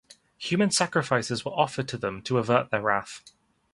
[0.39, 3.21] Human sacrifices were offered to them to avert their wrath.